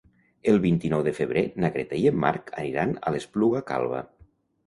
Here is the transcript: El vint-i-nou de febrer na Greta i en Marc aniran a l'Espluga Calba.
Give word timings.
El 0.51 0.55
vint-i-nou 0.61 1.03
de 1.07 1.11
febrer 1.17 1.43
na 1.65 1.69
Greta 1.75 1.99
i 2.05 2.09
en 2.11 2.17
Marc 2.23 2.49
aniran 2.61 2.97
a 3.03 3.13
l'Espluga 3.17 3.65
Calba. 3.69 4.01